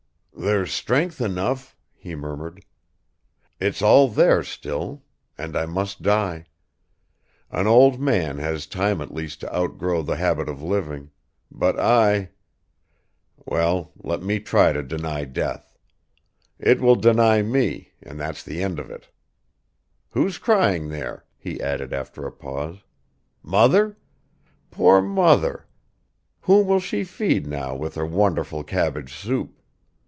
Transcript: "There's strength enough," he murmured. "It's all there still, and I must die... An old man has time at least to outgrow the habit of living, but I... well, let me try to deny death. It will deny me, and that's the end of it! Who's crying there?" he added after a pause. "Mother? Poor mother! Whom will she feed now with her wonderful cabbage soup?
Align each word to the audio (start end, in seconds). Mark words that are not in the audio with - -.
"There's 0.33 0.73
strength 0.73 1.21
enough," 1.21 1.77
he 1.93 2.15
murmured. 2.15 2.65
"It's 3.59 3.83
all 3.83 4.07
there 4.09 4.41
still, 4.43 5.03
and 5.37 5.55
I 5.55 5.67
must 5.67 6.01
die... 6.01 6.45
An 7.51 7.67
old 7.67 7.99
man 7.99 8.39
has 8.39 8.65
time 8.65 9.01
at 9.01 9.13
least 9.13 9.41
to 9.41 9.55
outgrow 9.55 10.01
the 10.01 10.15
habit 10.15 10.49
of 10.49 10.59
living, 10.63 11.11
but 11.51 11.79
I... 11.79 12.31
well, 13.45 13.91
let 13.95 14.23
me 14.23 14.39
try 14.39 14.71
to 14.73 14.81
deny 14.81 15.25
death. 15.25 15.77
It 16.57 16.81
will 16.81 16.95
deny 16.95 17.43
me, 17.43 17.91
and 18.01 18.19
that's 18.19 18.41
the 18.41 18.63
end 18.63 18.79
of 18.79 18.89
it! 18.89 19.09
Who's 20.09 20.39
crying 20.39 20.89
there?" 20.89 21.23
he 21.37 21.61
added 21.61 21.93
after 21.93 22.25
a 22.25 22.31
pause. 22.31 22.77
"Mother? 23.43 23.95
Poor 24.71 25.01
mother! 25.03 25.67
Whom 26.41 26.65
will 26.65 26.79
she 26.79 27.03
feed 27.03 27.45
now 27.45 27.75
with 27.75 27.93
her 27.93 28.07
wonderful 28.07 28.63
cabbage 28.63 29.13
soup? 29.13 29.57